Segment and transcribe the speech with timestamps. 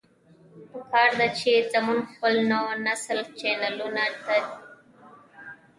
[0.71, 1.49] پکار ده چې
[1.85, 4.37] مونږ خپل نوے نسل دې چيلنجونو ته